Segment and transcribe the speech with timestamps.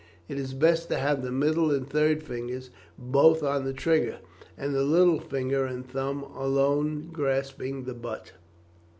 [0.27, 4.17] It is best to have the middle and third fingers both on the trigger,
[4.57, 8.31] and the little finger and thumb alone grasping the butt.